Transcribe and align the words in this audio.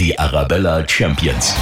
Die 0.00 0.18
Arabella 0.18 0.88
Champions. 0.88 1.54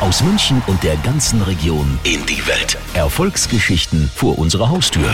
Aus 0.00 0.22
München 0.22 0.62
und 0.68 0.84
der 0.84 0.96
ganzen 0.98 1.42
Region 1.42 1.98
in 2.04 2.24
die 2.24 2.46
Welt. 2.46 2.78
Erfolgsgeschichten 2.94 4.08
vor 4.14 4.38
unserer 4.38 4.68
Haustür. 4.68 5.12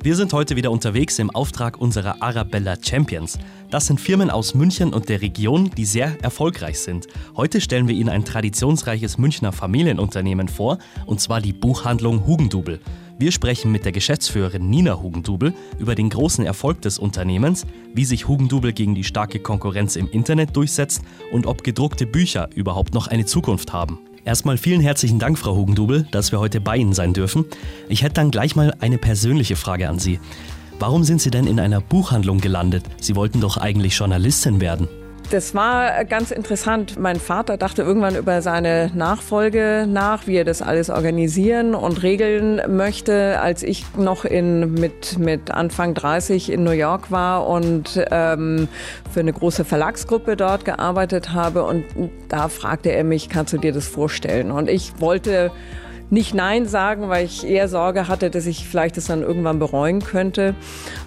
Wir 0.00 0.14
sind 0.14 0.32
heute 0.32 0.54
wieder 0.54 0.70
unterwegs 0.70 1.18
im 1.18 1.28
Auftrag 1.30 1.80
unserer 1.80 2.22
Arabella 2.22 2.76
Champions. 2.80 3.36
Das 3.68 3.86
sind 3.86 4.00
Firmen 4.00 4.30
aus 4.30 4.54
München 4.54 4.94
und 4.94 5.08
der 5.08 5.22
Region, 5.22 5.72
die 5.76 5.84
sehr 5.84 6.16
erfolgreich 6.22 6.78
sind. 6.78 7.08
Heute 7.36 7.60
stellen 7.60 7.88
wir 7.88 7.96
Ihnen 7.96 8.08
ein 8.08 8.24
traditionsreiches 8.24 9.18
Münchner 9.18 9.50
Familienunternehmen 9.50 10.46
vor, 10.46 10.78
und 11.06 11.20
zwar 11.20 11.40
die 11.40 11.52
Buchhandlung 11.52 12.26
Hugendubel. 12.26 12.78
Wir 13.18 13.32
sprechen 13.32 13.72
mit 13.72 13.84
der 13.84 13.90
Geschäftsführerin 13.90 14.70
Nina 14.70 15.02
Hugendubel 15.02 15.52
über 15.80 15.96
den 15.96 16.10
großen 16.10 16.46
Erfolg 16.46 16.80
des 16.82 17.00
Unternehmens, 17.00 17.66
wie 17.92 18.04
sich 18.04 18.28
Hugendubel 18.28 18.72
gegen 18.72 18.94
die 18.94 19.02
starke 19.02 19.40
Konkurrenz 19.40 19.96
im 19.96 20.08
Internet 20.08 20.54
durchsetzt 20.54 21.02
und 21.32 21.46
ob 21.46 21.64
gedruckte 21.64 22.06
Bücher 22.06 22.48
überhaupt 22.54 22.94
noch 22.94 23.08
eine 23.08 23.26
Zukunft 23.26 23.72
haben. 23.72 23.98
Erstmal 24.24 24.58
vielen 24.58 24.80
herzlichen 24.80 25.18
Dank, 25.18 25.38
Frau 25.38 25.54
Hugendubel, 25.56 26.06
dass 26.10 26.32
wir 26.32 26.40
heute 26.40 26.60
bei 26.60 26.76
Ihnen 26.76 26.92
sein 26.92 27.12
dürfen. 27.12 27.44
Ich 27.88 28.02
hätte 28.02 28.14
dann 28.14 28.30
gleich 28.30 28.56
mal 28.56 28.74
eine 28.80 28.98
persönliche 28.98 29.56
Frage 29.56 29.88
an 29.88 29.98
Sie. 29.98 30.18
Warum 30.78 31.04
sind 31.04 31.20
Sie 31.20 31.30
denn 31.30 31.46
in 31.46 31.58
einer 31.60 31.80
Buchhandlung 31.80 32.40
gelandet? 32.40 32.84
Sie 33.00 33.16
wollten 33.16 33.40
doch 33.40 33.56
eigentlich 33.56 33.96
Journalistin 33.96 34.60
werden. 34.60 34.88
Das 35.30 35.54
war 35.54 36.06
ganz 36.06 36.30
interessant. 36.30 36.98
Mein 36.98 37.20
Vater 37.20 37.58
dachte 37.58 37.82
irgendwann 37.82 38.16
über 38.16 38.40
seine 38.40 38.90
Nachfolge 38.94 39.84
nach, 39.86 40.26
wie 40.26 40.36
er 40.36 40.44
das 40.44 40.62
alles 40.62 40.88
organisieren 40.88 41.74
und 41.74 42.02
regeln 42.02 42.62
möchte, 42.74 43.38
als 43.38 43.62
ich 43.62 43.84
noch 43.94 44.24
in, 44.24 44.72
mit, 44.72 45.18
mit 45.18 45.50
Anfang 45.50 45.92
30 45.92 46.50
in 46.50 46.64
New 46.64 46.70
York 46.70 47.10
war 47.10 47.46
und 47.46 48.02
ähm, 48.10 48.68
für 49.12 49.20
eine 49.20 49.34
große 49.34 49.66
Verlagsgruppe 49.66 50.34
dort 50.34 50.64
gearbeitet 50.64 51.34
habe. 51.34 51.64
Und 51.64 51.84
da 52.28 52.48
fragte 52.48 52.90
er 52.90 53.04
mich, 53.04 53.28
kannst 53.28 53.52
du 53.52 53.58
dir 53.58 53.72
das 53.72 53.86
vorstellen? 53.86 54.50
Und 54.50 54.70
ich 54.70 54.98
wollte 54.98 55.50
nicht 56.10 56.34
Nein 56.34 56.66
sagen, 56.66 57.08
weil 57.08 57.26
ich 57.26 57.46
eher 57.46 57.68
Sorge 57.68 58.08
hatte, 58.08 58.30
dass 58.30 58.46
ich 58.46 58.66
vielleicht 58.66 58.96
das 58.96 59.06
dann 59.06 59.22
irgendwann 59.22 59.58
bereuen 59.58 60.02
könnte. 60.02 60.54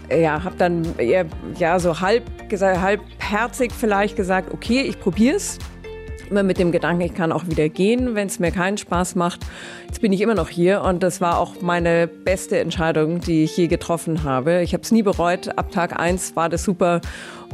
Ja, 0.10 0.44
habe 0.44 0.56
dann 0.58 0.98
eher 0.98 1.26
ja 1.58 1.80
so 1.80 2.00
halb 2.00 2.24
halbherzig 2.52 3.72
vielleicht 3.72 4.16
gesagt, 4.16 4.54
okay, 4.54 4.82
ich 4.82 5.00
probiere 5.00 5.38
es. 5.38 5.58
Immer 6.30 6.44
mit 6.44 6.60
dem 6.60 6.72
Gedanken, 6.72 7.02
ich 7.02 7.14
kann 7.14 7.34
auch 7.34 7.48
wieder 7.48 7.68
gehen, 7.68 8.16
wenn 8.16 8.28
es 8.28 8.40
mir 8.40 8.52
keinen 8.52 8.78
Spaß 8.78 9.16
macht. 9.16 9.42
Jetzt 9.88 10.00
bin 10.00 10.14
ich 10.14 10.22
immer 10.22 10.36
noch 10.36 10.48
hier 10.48 10.82
und 10.82 11.04
das 11.04 11.20
war 11.20 11.38
auch 11.38 11.62
meine 11.62 12.08
beste 12.08 12.58
Entscheidung, 12.60 13.20
die 13.20 13.44
ich 13.44 13.58
je 13.58 13.68
getroffen 13.68 14.24
habe. 14.24 14.62
Ich 14.62 14.74
habe 14.74 14.82
es 14.82 14.92
nie 14.92 15.04
bereut. 15.04 15.58
Ab 15.58 15.72
Tag 15.72 16.00
eins 16.00 16.36
war 16.38 16.48
das 16.48 16.64
super 16.64 17.02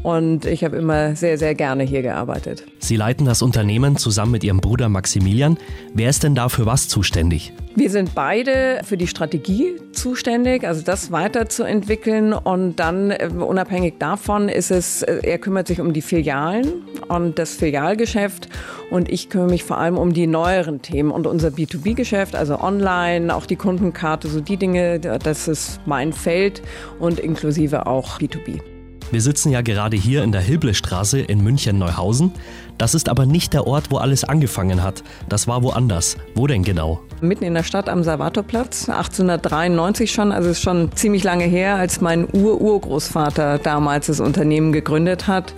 und 0.04 0.46
ich 0.46 0.64
habe 0.64 0.78
immer 0.78 1.16
sehr, 1.16 1.38
sehr 1.38 1.56
gerne 1.56 1.84
hier 1.84 2.02
gearbeitet. 2.02 2.64
Sie 2.80 2.96
leiten 2.96 3.26
das 3.26 3.42
Unternehmen 3.42 3.98
zusammen 3.98 4.32
mit 4.32 4.44
Ihrem 4.44 4.60
Bruder 4.60 4.90
Maximilian. 4.90 5.58
Wer 5.94 6.10
ist 6.10 6.24
denn 6.24 6.36
da 6.36 6.50
für 6.50 6.66
was 6.66 6.88
zuständig? 6.88 7.54
Wir 7.76 7.92
sind 7.92 8.16
beide 8.16 8.82
für 8.84 8.98
die 8.98 9.06
Strategie 9.06 9.76
zuständig, 9.92 10.66
also 10.66 10.82
das 10.82 11.12
weiterzuentwickeln. 11.12 12.34
Und 12.34 12.78
dann, 12.78 13.12
äh, 13.12 13.30
unabhängig 13.38 13.96
davon, 14.00 14.50
ist 14.50 14.72
es, 14.72 15.04
äh, 15.04 15.20
er 15.22 15.38
kümmert 15.38 15.68
sich 15.68 15.80
um 15.80 15.94
die 15.94 16.02
Filialen 16.02 16.84
und 17.08 17.38
das 17.38 17.54
Filialgeschäft. 17.54 18.50
Und 18.90 19.10
ich 19.12 19.30
kümmere 19.30 19.50
mich 19.50 19.64
vor 19.64 19.78
allem 19.78 19.98
um 19.98 20.14
die 20.14 20.26
neueren 20.26 20.82
Themen 20.82 21.12
und 21.12 21.28
unser 21.28 21.50
B2B-Geschäft, 21.50 22.36
also 22.36 22.60
online, 22.60 23.36
auch 23.36 23.46
die 23.46 23.58
Kundenkarte, 23.58 24.28
so 24.28 24.40
die 24.40 24.58
Dinge, 24.58 25.00
das 25.00 25.48
ist 25.48 25.80
mein 25.86 26.14
Feld 26.14 26.64
und 27.00 27.20
inklusive 27.20 27.86
auch 27.86 28.20
B2B. 28.20 28.77
Wir 29.10 29.22
sitzen 29.22 29.52
ja 29.52 29.62
gerade 29.62 29.96
hier 29.96 30.24
in 30.24 30.34
der 30.34 30.42
Hilblestraße 30.42 31.20
in 31.20 31.42
München-Neuhausen. 31.42 32.34
Das 32.78 32.94
ist 32.94 33.08
aber 33.08 33.26
nicht 33.26 33.54
der 33.54 33.66
Ort, 33.66 33.90
wo 33.90 33.98
alles 33.98 34.26
angefangen 34.26 34.84
hat. 34.84 35.02
Das 35.30 35.48
war 35.48 35.64
woanders. 35.64 36.18
Wo 36.36 36.46
denn 36.46 36.64
genau? 36.64 37.00
Mitten 37.22 37.44
in 37.44 37.54
der 37.54 37.64
Stadt 37.64 37.90
am 37.90 38.04
Salvatorplatz, 38.04 38.90
1893 38.90 40.12
schon. 40.12 40.32
Also 40.32 40.50
ist 40.50 40.62
schon 40.62 40.92
ziemlich 40.94 41.24
lange 41.24 41.46
her, 41.46 41.76
als 41.76 42.00
mein 42.02 42.28
Ur-Urgroßvater 42.32 43.58
damals 43.58 44.08
das 44.08 44.20
Unternehmen 44.20 44.72
gegründet 44.72 45.28
hat. 45.28 45.54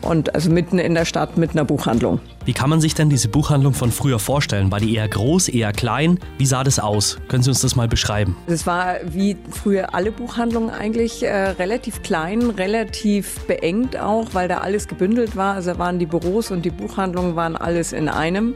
Und 0.00 0.34
also 0.34 0.50
mitten 0.50 0.78
in 0.78 0.94
der 0.94 1.04
Stadt 1.04 1.36
mit 1.36 1.52
einer 1.52 1.64
Buchhandlung. 1.64 2.20
Wie 2.44 2.52
kann 2.52 2.68
man 2.68 2.80
sich 2.80 2.94
denn 2.94 3.08
diese 3.08 3.28
Buchhandlung 3.28 3.72
von 3.72 3.90
früher 3.90 4.18
vorstellen? 4.18 4.70
War 4.70 4.80
die 4.80 4.94
eher 4.94 5.08
groß, 5.08 5.48
eher 5.48 5.72
klein? 5.72 6.18
Wie 6.36 6.44
sah 6.44 6.62
das 6.62 6.78
aus? 6.78 7.18
Können 7.28 7.42
Sie 7.42 7.50
uns 7.50 7.60
das 7.60 7.74
mal 7.74 7.88
beschreiben? 7.88 8.36
Es 8.46 8.66
war 8.66 8.96
wie 9.06 9.36
früher 9.50 9.94
alle 9.94 10.12
Buchhandlungen 10.12 10.70
eigentlich 10.70 11.22
äh, 11.22 11.32
relativ 11.50 12.02
klein, 12.02 12.50
relativ 12.50 13.40
beengt 13.46 13.98
auch, 13.98 14.28
weil 14.32 14.48
da 14.48 14.58
alles 14.58 14.88
gebündelt 14.88 15.36
war. 15.36 15.54
Also 15.54 15.78
waren 15.78 15.98
die 15.98 16.06
Büros 16.06 16.50
und 16.50 16.64
die 16.64 16.70
Buchhandlungen 16.70 17.34
waren 17.34 17.56
alles 17.56 17.92
in 17.92 18.08
einem. 18.08 18.54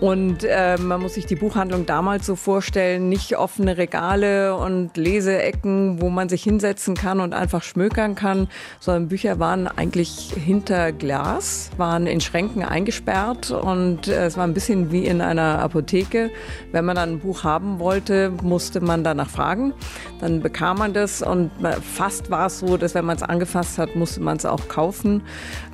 Und 0.00 0.44
äh, 0.44 0.76
man 0.78 1.02
muss 1.02 1.14
sich 1.14 1.26
die 1.26 1.34
Buchhandlung 1.34 1.84
damals 1.84 2.24
so 2.24 2.36
vorstellen, 2.36 3.08
nicht 3.08 3.36
offene 3.36 3.78
Regale 3.78 4.54
und 4.54 4.96
Leseecken, 4.96 6.00
wo 6.00 6.08
man 6.08 6.28
sich 6.28 6.44
hinsetzen 6.44 6.94
kann 6.94 7.20
und 7.20 7.34
einfach 7.34 7.64
schmökern 7.64 8.14
kann, 8.14 8.46
sondern 8.78 9.08
Bücher 9.08 9.40
waren 9.40 9.66
eigentlich 9.66 10.32
hinter 10.36 10.92
Glas, 10.92 11.70
waren 11.78 12.06
in 12.06 12.20
Schränken 12.20 12.62
eingesperrt 12.62 13.50
und 13.50 14.06
äh, 14.06 14.26
es 14.26 14.36
war 14.36 14.44
ein 14.44 14.54
bisschen 14.54 14.92
wie 14.92 15.04
in 15.04 15.20
einer 15.20 15.58
Apotheke. 15.58 16.30
Wenn 16.70 16.84
man 16.84 16.94
dann 16.94 17.14
ein 17.14 17.18
Buch 17.18 17.42
haben 17.42 17.80
wollte, 17.80 18.30
musste 18.42 18.80
man 18.80 19.02
danach 19.02 19.30
fragen. 19.30 19.72
Dann 20.20 20.42
bekam 20.42 20.78
man 20.78 20.92
das 20.92 21.22
und 21.22 21.50
fast 21.82 22.30
war 22.30 22.46
es 22.46 22.60
so, 22.60 22.76
dass 22.76 22.94
wenn 22.94 23.04
man 23.04 23.16
es 23.16 23.24
angefasst 23.24 23.78
hat, 23.78 23.96
musste 23.96 24.20
man 24.20 24.36
es 24.36 24.44
auch 24.44 24.68
kaufen. 24.68 25.22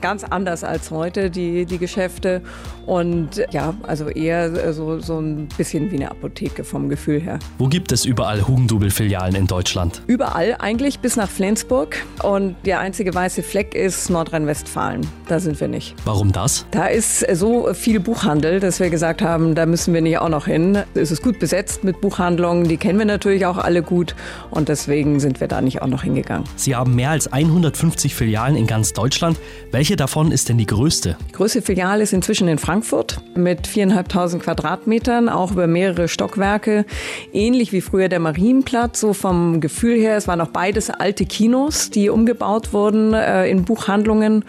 Ganz 0.01 0.25
anders 0.25 0.65
als 0.65 0.91
heute, 0.91 1.31
die, 1.31 1.67
die 1.67 1.79
Geschäfte. 1.79 2.41
Und 2.87 3.45
ja, 3.51 3.75
also 3.83 4.14
eher 4.17 4.73
so, 4.73 5.01
so 5.01 5.19
ein 5.19 5.49
bisschen 5.57 5.91
wie 5.91 5.97
eine 5.97 6.11
Apotheke 6.11 6.65
vom 6.65 6.89
Gefühl 6.89 7.21
her. 7.21 7.39
Wo 7.59 7.69
gibt 7.69 7.93
es 7.93 8.05
überall 8.05 8.47
Hugendubel-Filialen 8.47 9.35
in 9.35 9.47
Deutschland? 9.47 10.03
Überall 10.07 10.57
eigentlich, 10.59 11.01
bis 11.01 11.17
nach 11.17 11.29
Flensburg. 11.29 11.97
Und 12.23 12.57
der 12.65 12.81
einzige 12.81 13.15
weiße 13.15 13.43
Fleck 13.43 13.75
ist 13.75 14.11
Nordrhein-Westfalen. 14.11 15.07
Da 15.29 15.41
sind 15.41 15.61
wir 15.61 15.69
nicht. 15.69 15.95
Warum 16.05 16.33
das? 16.33 16.67
Da 16.71 16.87
ist 16.87 17.21
so 17.35 17.73
viel 17.75 18.01
Buchhandel, 18.01 18.61
dass 18.61 18.81
wir 18.81 18.91
gesagt 18.91 19.23
haben, 19.23 19.55
da 19.55 19.67
müssen 19.67 19.95
wir 19.95 20.01
nicht 20.01 20.19
auch 20.19 20.29
noch 20.29 20.47
hin. 20.47 20.79
Es 20.95 21.11
ist 21.11 21.23
gut 21.23 21.39
besetzt 21.39 21.85
mit 21.85 22.01
Buchhandlungen, 22.01 22.69
die 22.69 22.77
kennen 22.77 22.99
wir 22.99 23.07
natürlich 23.07 23.47
auch 23.47 23.59
alle 23.59 23.83
gut. 23.83 24.15
Und 24.51 24.69
deswegen 24.69 25.21
sind 25.21 25.41
wir 25.41 25.49
da 25.49 25.61
nicht 25.61 25.83
auch 25.83 25.89
noch 25.89 26.03
hingegangen. 26.03 26.45
Sie 26.57 26.75
haben 26.75 26.95
mehr 26.95 27.11
als 27.11 27.33
150 27.33 28.15
Filialen 28.15 28.57
in 28.57 28.67
ganz 28.67 28.93
Deutschland. 28.93 29.39
Welche 29.71 29.97
davon 29.97 30.31
ist 30.31 30.49
denn 30.49 30.59
die 30.59 30.67
größte? 30.67 31.17
Die 31.29 31.33
größte 31.33 31.63
Filiale 31.63 32.03
ist 32.03 32.13
inzwischen 32.13 32.49
in 32.49 32.59
Frankfurt 32.59 33.21
mit 33.35 33.67
4.500 33.67 34.04
1000 34.05 34.43
Quadratmetern, 34.43 35.29
auch 35.29 35.53
über 35.53 35.67
mehrere 35.67 36.09
Stockwerke. 36.09 36.85
Ähnlich 37.33 37.73
wie 37.73 37.81
früher 37.81 38.09
der 38.09 38.21
Marienplatz, 38.21 39.01
so 39.01 39.13
vom 39.13 39.61
Gefühl 39.61 39.97
her. 39.97 40.17
Es 40.17 40.29
waren 40.29 40.41
auch 40.41 40.49
beides 40.49 40.91
alte 40.91 41.27
Kinos, 41.27 41.91
die 41.91 42.09
umgebaut 42.09 42.73
wurden 42.73 43.15
äh, 43.15 43.49
in 43.49 43.65
Buchhandlungen. 43.65 44.45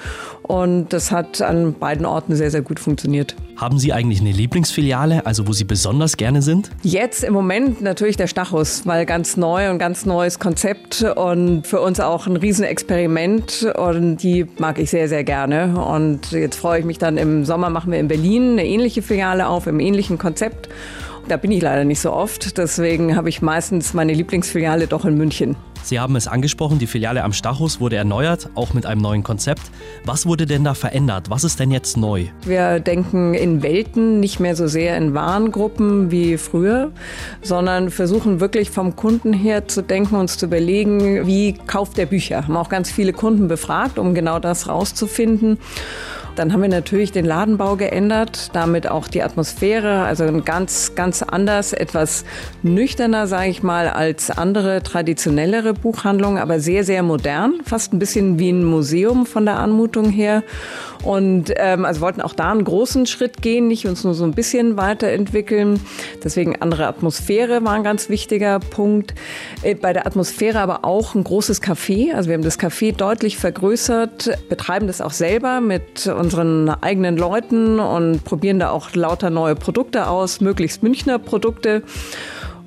Und 0.48 0.94
das 0.94 1.12
hat 1.12 1.42
an 1.42 1.74
beiden 1.74 2.06
Orten 2.06 2.36
sehr, 2.36 2.52
sehr 2.52 2.62
gut 2.62 2.80
funktioniert. 2.80 3.36
Haben 3.58 3.80
Sie 3.80 3.94
eigentlich 3.94 4.22
eine 4.22 4.32
Lieblingsfiliale, 4.32 5.26
also 5.26 5.48
wo 5.48 5.54
Sie 5.54 5.64
besonders 5.64 6.18
gerne 6.18 6.42
sind? 6.42 6.70
Jetzt 6.84 7.24
im 7.24 7.34
Moment 7.34 7.82
natürlich 7.82 8.18
der 8.18 8.28
Stachus, 8.28 8.86
weil 8.86 9.06
ganz 9.06 9.38
neu 9.38 9.70
und 9.70 9.80
ganz 9.80 10.06
neues 10.06 10.40
Konzept 10.40 11.02
und 11.04 11.66
für 11.66 11.82
uns 11.82 12.00
auch 12.00 12.28
ein 12.28 12.36
Riesenexperiment 12.36 13.74
und 13.76 14.18
die 14.18 14.46
mag 14.58 14.78
ich 14.78 14.90
sehr, 14.90 15.08
sehr 15.08 15.24
gerne. 15.24 15.80
Und 15.80 16.32
jetzt 16.32 16.58
freue 16.58 16.80
ich 16.80 16.86
mich 16.86 16.98
dann 16.98 17.18
im 17.18 17.46
Sommer 17.46 17.70
machen 17.70 17.92
wir 17.92 18.00
in 18.00 18.08
Berlin 18.08 18.52
eine 18.52 18.66
ähnliche 18.66 19.02
Filiale 19.02 19.48
auf, 19.48 19.68
im 19.68 19.80
ähnlichen 19.80 20.18
Konzept. 20.18 20.70
Da 21.28 21.38
bin 21.38 21.52
ich 21.52 21.62
leider 21.62 21.86
nicht 21.86 22.02
so 22.02 22.14
oft, 22.14 22.58
deswegen 22.58 23.16
habe 23.16 23.30
ich 23.30 23.42
meistens 23.42 23.94
meine 23.94 24.14
Lieblingsfiliale 24.14 24.86
doch 24.86 25.06
in 25.06 25.18
München. 25.18 25.56
Sie 25.86 26.00
haben 26.00 26.16
es 26.16 26.28
angesprochen, 26.28 26.80
die 26.80 26.88
Filiale 26.88 27.24
am 27.24 27.32
Stachus 27.32 27.80
wurde 27.80 27.96
erneuert, 27.96 28.50
auch 28.56 28.74
mit 28.74 28.88
einem 28.88 29.02
neuen 29.02 29.22
Konzept. 29.22 29.62
Was 30.04 30.26
wurde 30.26 30.48
denn 30.48 30.64
da 30.64 30.74
verändert? 30.74 31.30
Was 31.30 31.44
ist 31.44 31.60
denn 31.60 31.70
jetzt 31.70 31.96
neu? 31.96 32.26
Wir 32.44 32.80
denken 32.80 33.36
in 33.36 33.62
Welten, 33.62 34.20
nicht 34.20 34.40
mehr 34.40 34.56
so 34.56 34.66
sehr 34.66 34.98
in 34.98 35.14
Warengruppen 35.14 36.10
wie 36.10 36.38
früher, 36.38 36.90
sondern 37.44 37.92
versuchen 37.92 38.40
wirklich 38.40 38.72
vom 38.72 38.96
Kunden 38.96 39.32
her 39.32 39.68
zu 39.68 39.84
denken, 39.84 40.16
uns 40.16 40.40
zu 40.40 40.48
überlegen, 40.48 41.28
wie 41.28 41.54
kauft 41.54 41.98
der 41.98 42.08
Bücher. 42.08 42.46
Haben 42.46 42.58
auch 42.58 42.70
ganz 42.70 42.90
viele 42.90 43.14
Kunden 43.14 43.48
befragt, 43.48 44.00
um 44.00 44.16
genau 44.16 44.40
das 44.40 44.68
rauszufinden. 44.68 45.60
Dann 46.36 46.52
haben 46.52 46.62
wir 46.62 46.70
natürlich 46.70 47.14
den 47.14 47.26
Ladenbau 47.26 47.78
geändert, 47.78 48.50
damit 48.54 48.90
auch 48.90 49.08
die 49.08 49.24
Atmosphäre, 49.24 50.04
also 50.04 50.26
ganz, 50.44 50.94
ganz 50.94 51.24
anders, 51.24 51.72
etwas 51.72 52.26
nüchterner, 52.62 53.28
sage 53.28 53.50
ich 53.50 53.64
mal, 53.64 53.88
als 53.88 54.30
andere 54.30 54.84
traditionellere 54.84 55.74
Buchhandlungen, 55.74 56.38
aber 56.38 56.60
sehr, 56.60 56.84
sehr 56.84 57.04
modern, 57.04 57.62
fast 57.66 57.94
ein 57.94 58.00
bisschen 58.00 58.38
wie 58.38 58.50
ein 58.50 58.66
Museum 58.66 59.26
von 59.26 59.46
der 59.46 59.60
Anmutung 59.60 60.10
her. 60.10 60.44
Und 61.06 61.54
ähm, 61.58 61.86
also 61.86 62.02
wollten 62.02 62.22
auch 62.22 62.34
da 62.34 62.52
einen 62.52 62.64
großen 62.64 63.06
Schritt 63.06 63.44
gehen, 63.44 63.68
nicht 63.68 63.86
uns 63.86 64.04
nur 64.04 64.16
so 64.16 64.24
ein 64.24 64.34
bisschen 64.34 64.76
weiterentwickeln. 64.76 65.80
Deswegen 66.24 66.62
andere 66.62 66.88
Atmosphäre 66.88 67.64
war 67.64 67.74
ein 67.74 67.84
ganz 67.84 68.10
wichtiger 68.10 68.60
Punkt. 68.60 69.14
Äh, 69.62 69.76
bei 69.76 69.94
der 69.94 70.08
Atmosphäre 70.08 70.60
aber 70.60 70.84
auch 70.84 71.14
ein 71.14 71.24
großes 71.24 71.62
Café. 71.62 72.14
Also 72.14 72.30
wir 72.30 72.34
haben 72.34 72.44
das 72.44 72.60
Café 72.60 72.92
deutlich 72.92 73.38
vergrößert, 73.38 74.50
betreiben 74.50 74.88
das 74.88 75.00
auch 75.00 75.12
selber 75.12 75.62
mit 75.62 76.08
unseren 76.08 76.70
eigenen 76.70 77.18
Leuten 77.18 77.80
und 77.80 78.24
probieren 78.24 78.58
da 78.58 78.72
auch 78.72 78.96
lauter 78.96 79.30
neue 79.30 79.56
Produkte 79.56 80.08
aus, 80.08 80.42
möglichst 80.42 80.82
Münchner 80.82 81.20
Produkte. 81.20 81.84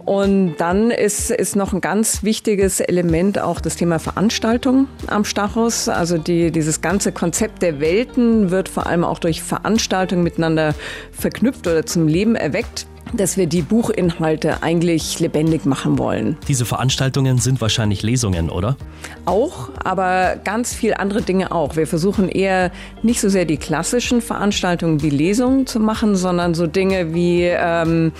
Und 0.08 0.56
dann 0.56 0.90
ist, 0.90 1.30
ist 1.30 1.54
noch 1.54 1.74
ein 1.74 1.82
ganz 1.82 2.22
wichtiges 2.22 2.80
Element 2.80 3.38
auch 3.38 3.60
das 3.60 3.76
Thema 3.76 3.98
Veranstaltung 3.98 4.88
am 5.06 5.26
Stachus. 5.26 5.86
Also 5.86 6.16
die, 6.16 6.50
dieses 6.50 6.80
ganze 6.80 7.12
Konzept 7.12 7.60
der 7.60 7.78
Welten 7.78 8.50
wird 8.50 8.70
vor 8.70 8.86
allem 8.86 9.04
auch 9.04 9.18
durch 9.18 9.42
Veranstaltungen 9.42 10.22
miteinander 10.22 10.74
verknüpft 11.12 11.66
oder 11.66 11.84
zum 11.84 12.08
Leben 12.08 12.36
erweckt 12.36 12.86
dass 13.12 13.36
wir 13.36 13.46
die 13.46 13.62
Buchinhalte 13.62 14.62
eigentlich 14.62 15.20
lebendig 15.20 15.64
machen 15.64 15.98
wollen. 15.98 16.36
Diese 16.48 16.64
Veranstaltungen 16.64 17.38
sind 17.38 17.60
wahrscheinlich 17.60 18.02
Lesungen, 18.02 18.50
oder? 18.50 18.76
Auch, 19.24 19.70
aber 19.82 20.36
ganz 20.44 20.74
viel 20.74 20.94
andere 20.94 21.22
Dinge 21.22 21.52
auch. 21.52 21.76
Wir 21.76 21.86
versuchen 21.86 22.28
eher 22.28 22.70
nicht 23.02 23.20
so 23.20 23.28
sehr 23.28 23.44
die 23.44 23.56
klassischen 23.56 24.20
Veranstaltungen 24.20 25.02
wie 25.02 25.10
Lesungen 25.10 25.66
zu 25.66 25.80
machen, 25.80 26.16
sondern 26.16 26.54
so 26.54 26.66
Dinge 26.66 27.14
wie 27.14 27.44
ähm, 27.44 28.12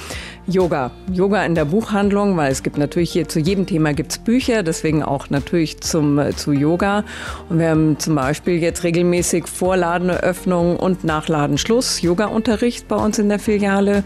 Yoga. 0.50 0.93
Yoga 1.12 1.44
in 1.44 1.55
der 1.55 1.67
Buchhandlung, 1.67 2.38
weil 2.38 2.50
es 2.50 2.62
gibt 2.62 2.79
natürlich 2.79 3.12
hier 3.12 3.29
zu 3.29 3.38
jedem 3.38 3.67
Thema 3.67 3.93
gibt's 3.93 4.17
Bücher, 4.17 4.62
deswegen 4.62 5.02
auch 5.02 5.29
natürlich 5.29 5.81
zum, 5.82 6.19
äh, 6.19 6.35
zu 6.35 6.52
Yoga. 6.52 7.05
Und 7.50 7.58
wir 7.58 7.69
haben 7.69 7.99
zum 7.99 8.14
Beispiel 8.14 8.55
jetzt 8.55 8.82
regelmäßig 8.82 9.46
Vorladeneröffnung 9.46 10.76
und 10.76 11.05
Nachladenschluss, 11.05 12.00
Yoga-Unterricht 12.00 12.88
bei 12.88 12.96
uns 12.96 13.19
in 13.19 13.29
der 13.29 13.38
Filiale. 13.38 14.05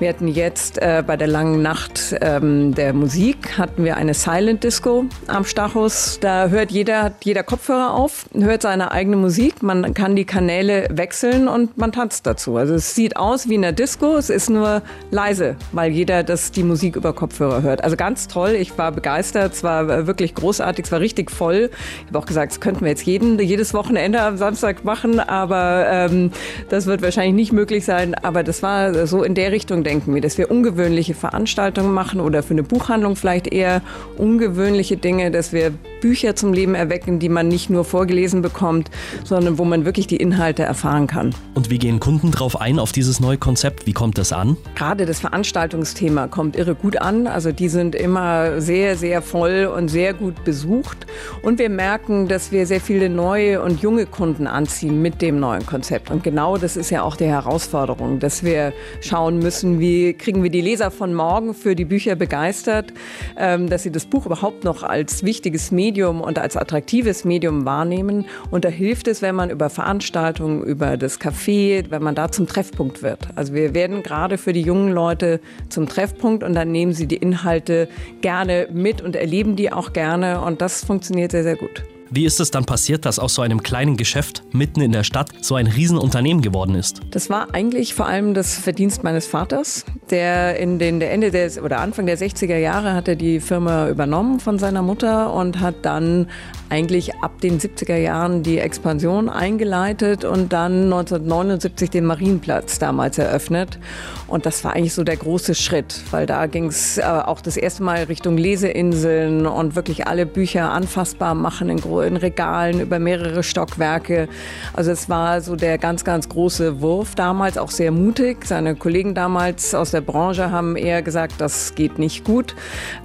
Wir 0.00 0.08
hatten 0.08 0.23
jetzt 0.28 0.78
äh, 0.78 1.02
bei 1.06 1.16
der 1.16 1.28
langen 1.28 1.62
Nacht 1.62 2.16
ähm, 2.20 2.74
der 2.74 2.92
Musik 2.92 3.58
hatten 3.58 3.84
wir 3.84 3.96
eine 3.96 4.14
Silent 4.14 4.64
Disco 4.64 5.04
am 5.26 5.44
Stachus. 5.44 6.18
Da 6.20 6.48
hört 6.48 6.70
jeder, 6.70 7.12
jeder 7.22 7.42
Kopfhörer 7.42 7.94
auf, 7.94 8.26
hört 8.34 8.62
seine 8.62 8.92
eigene 8.92 9.16
Musik. 9.16 9.62
Man 9.62 9.94
kann 9.94 10.16
die 10.16 10.24
Kanäle 10.24 10.88
wechseln 10.90 11.48
und 11.48 11.76
man 11.76 11.92
tanzt 11.92 12.26
dazu. 12.26 12.56
Also 12.56 12.74
es 12.74 12.94
sieht 12.94 13.16
aus 13.16 13.48
wie 13.48 13.56
in 13.56 13.62
der 13.62 13.72
Disco, 13.72 14.16
es 14.16 14.30
ist 14.30 14.50
nur 14.50 14.82
leise, 15.10 15.56
weil 15.72 15.92
jeder 15.92 16.22
das 16.22 16.52
die 16.52 16.62
Musik 16.62 16.96
über 16.96 17.12
Kopfhörer 17.12 17.62
hört. 17.62 17.84
Also 17.84 17.96
ganz 17.96 18.28
toll, 18.28 18.50
ich 18.50 18.76
war 18.78 18.92
begeistert, 18.92 19.52
es 19.52 19.62
war 19.62 20.06
wirklich 20.06 20.34
großartig, 20.34 20.86
es 20.86 20.92
war 20.92 21.00
richtig 21.00 21.30
voll. 21.30 21.70
Ich 22.00 22.06
habe 22.08 22.18
auch 22.18 22.26
gesagt, 22.26 22.52
das 22.52 22.60
könnten 22.60 22.82
wir 22.82 22.88
jetzt 22.88 23.04
jeden, 23.04 23.38
jedes 23.38 23.74
Wochenende 23.74 24.20
am 24.20 24.36
Samstag 24.36 24.84
machen, 24.84 25.20
aber 25.20 25.86
ähm, 25.88 26.30
das 26.68 26.86
wird 26.86 27.02
wahrscheinlich 27.02 27.34
nicht 27.34 27.52
möglich 27.52 27.84
sein. 27.84 28.14
Aber 28.14 28.42
das 28.42 28.62
war 28.62 29.06
so 29.06 29.22
in 29.22 29.34
der 29.34 29.52
Richtung, 29.52 29.84
denken 29.84 30.13
wir, 30.14 30.22
dass 30.22 30.38
wir 30.38 30.50
ungewöhnliche 30.50 31.14
Veranstaltungen 31.14 31.92
machen 31.92 32.20
oder 32.20 32.42
für 32.42 32.54
eine 32.54 32.62
Buchhandlung 32.62 33.16
vielleicht 33.16 33.48
eher 33.48 33.82
ungewöhnliche 34.16 34.96
Dinge, 34.96 35.30
dass 35.30 35.52
wir 35.52 35.72
Bücher 36.00 36.36
zum 36.36 36.52
Leben 36.52 36.74
erwecken, 36.74 37.18
die 37.18 37.28
man 37.28 37.48
nicht 37.48 37.70
nur 37.70 37.84
vorgelesen 37.84 38.42
bekommt, 38.42 38.90
sondern 39.24 39.58
wo 39.58 39.64
man 39.64 39.84
wirklich 39.84 40.06
die 40.06 40.16
Inhalte 40.16 40.62
erfahren 40.62 41.06
kann. 41.06 41.34
Und 41.54 41.70
wie 41.70 41.78
gehen 41.78 42.00
Kunden 42.00 42.30
drauf 42.30 42.60
ein, 42.60 42.78
auf 42.78 42.92
dieses 42.92 43.20
neue 43.20 43.38
Konzept? 43.38 43.86
Wie 43.86 43.92
kommt 43.92 44.18
das 44.18 44.32
an? 44.32 44.56
Gerade 44.74 45.06
das 45.06 45.20
Veranstaltung 45.20 45.54
Veranstaltungsthema 45.54 46.28
kommt 46.28 46.56
irre 46.56 46.74
gut 46.74 46.96
an. 46.96 47.26
Also 47.26 47.52
die 47.52 47.68
sind 47.68 47.94
immer 47.94 48.60
sehr, 48.60 48.96
sehr 48.96 49.22
voll 49.22 49.66
und 49.66 49.88
sehr 49.88 50.12
gut 50.12 50.44
besucht. 50.44 51.06
Und 51.42 51.58
wir 51.58 51.70
merken, 51.70 52.28
dass 52.28 52.52
wir 52.52 52.66
sehr 52.66 52.80
viele 52.80 53.08
neue 53.08 53.62
und 53.62 53.80
junge 53.80 54.06
Kunden 54.06 54.46
anziehen 54.46 55.00
mit 55.00 55.22
dem 55.22 55.40
neuen 55.40 55.64
Konzept. 55.64 56.10
Und 56.10 56.22
genau 56.22 56.56
das 56.56 56.76
ist 56.76 56.90
ja 56.90 57.02
auch 57.02 57.16
die 57.16 57.26
Herausforderung, 57.26 58.20
dass 58.20 58.44
wir 58.44 58.72
schauen 59.00 59.38
müssen, 59.38 59.80
wie 59.80 60.03
kriegen 60.12 60.42
wir 60.42 60.50
die 60.50 60.60
Leser 60.60 60.90
von 60.90 61.14
morgen 61.14 61.54
für 61.54 61.74
die 61.74 61.84
Bücher 61.84 62.14
begeistert, 62.14 62.92
ähm, 63.36 63.68
dass 63.68 63.82
sie 63.82 63.90
das 63.90 64.06
Buch 64.06 64.26
überhaupt 64.26 64.64
noch 64.64 64.82
als 64.82 65.24
wichtiges 65.24 65.70
Medium 65.70 66.20
und 66.20 66.38
als 66.38 66.56
attraktives 66.56 67.24
Medium 67.24 67.64
wahrnehmen. 67.64 68.26
Und 68.50 68.64
da 68.64 68.68
hilft 68.68 69.08
es, 69.08 69.22
wenn 69.22 69.34
man 69.34 69.50
über 69.50 69.70
Veranstaltungen, 69.70 70.62
über 70.62 70.96
das 70.96 71.20
Café, 71.20 71.84
wenn 71.90 72.02
man 72.02 72.14
da 72.14 72.30
zum 72.30 72.46
Treffpunkt 72.46 73.02
wird. 73.02 73.28
Also 73.34 73.54
wir 73.54 73.74
werden 73.74 74.02
gerade 74.02 74.36
für 74.36 74.52
die 74.52 74.62
jungen 74.62 74.92
Leute 74.92 75.40
zum 75.68 75.88
Treffpunkt 75.88 76.44
und 76.44 76.54
dann 76.54 76.70
nehmen 76.70 76.92
sie 76.92 77.06
die 77.06 77.16
Inhalte 77.16 77.88
gerne 78.20 78.68
mit 78.72 79.00
und 79.00 79.16
erleben 79.16 79.56
die 79.56 79.72
auch 79.72 79.92
gerne 79.92 80.40
und 80.42 80.60
das 80.60 80.84
funktioniert 80.84 81.32
sehr, 81.32 81.42
sehr 81.42 81.56
gut. 81.56 81.93
Wie 82.16 82.26
ist 82.26 82.38
es 82.38 82.52
dann 82.52 82.64
passiert, 82.64 83.06
dass 83.06 83.18
aus 83.18 83.34
so 83.34 83.42
einem 83.42 83.64
kleinen 83.64 83.96
Geschäft 83.96 84.44
mitten 84.52 84.80
in 84.80 84.92
der 84.92 85.02
Stadt 85.02 85.30
so 85.40 85.56
ein 85.56 85.66
Riesenunternehmen 85.66 86.44
geworden 86.44 86.76
ist? 86.76 87.00
Das 87.10 87.28
war 87.28 87.52
eigentlich 87.52 87.94
vor 87.94 88.06
allem 88.06 88.34
das 88.34 88.54
Verdienst 88.54 89.02
meines 89.02 89.26
Vaters, 89.26 89.84
der 90.10 90.56
in 90.60 90.78
den 90.78 91.00
der 91.00 91.10
Ende 91.10 91.32
des 91.32 91.58
oder 91.58 91.80
Anfang 91.80 92.06
der 92.06 92.16
60er 92.16 92.56
Jahre 92.56 92.94
hat 92.94 93.08
er 93.08 93.16
die 93.16 93.40
Firma 93.40 93.88
übernommen 93.88 94.38
von 94.38 94.60
seiner 94.60 94.80
Mutter 94.80 95.34
und 95.34 95.58
hat 95.58 95.74
dann 95.82 96.28
eigentlich 96.70 97.16
ab 97.16 97.40
den 97.40 97.58
70er 97.58 97.96
Jahren 97.96 98.44
die 98.44 98.58
Expansion 98.58 99.28
eingeleitet 99.28 100.24
und 100.24 100.52
dann 100.52 100.84
1979 100.84 101.90
den 101.90 102.04
Marienplatz 102.04 102.78
damals 102.78 103.18
eröffnet. 103.18 103.78
Und 104.26 104.46
das 104.46 104.64
war 104.64 104.74
eigentlich 104.74 104.94
so 104.94 105.04
der 105.04 105.16
große 105.16 105.54
Schritt, 105.54 106.00
weil 106.10 106.26
da 106.26 106.46
ging 106.46 106.66
es 106.66 106.98
äh, 106.98 107.02
auch 107.02 107.40
das 107.40 107.56
erste 107.56 107.82
Mal 107.82 108.04
Richtung 108.04 108.36
Leseinseln 108.36 109.46
und 109.46 109.76
wirklich 109.76 110.06
alle 110.06 110.26
Bücher 110.26 110.70
anfassbar 110.72 111.34
machen 111.34 111.68
in, 111.68 111.80
in 112.04 112.16
Regalen 112.16 112.80
über 112.80 112.98
mehrere 112.98 113.42
Stockwerke. 113.42 114.28
Also 114.72 114.90
es 114.90 115.08
war 115.08 115.40
so 115.40 115.56
der 115.56 115.78
ganz, 115.78 116.04
ganz 116.04 116.28
große 116.28 116.80
Wurf 116.80 117.14
damals, 117.14 117.58
auch 117.58 117.70
sehr 117.70 117.90
mutig. 117.90 118.44
Seine 118.44 118.74
Kollegen 118.74 119.14
damals 119.14 119.74
aus 119.74 119.90
der 119.90 120.00
Branche 120.00 120.50
haben 120.50 120.76
eher 120.76 121.02
gesagt, 121.02 121.34
das 121.38 121.74
geht 121.74 121.98
nicht 121.98 122.24
gut. 122.24 122.54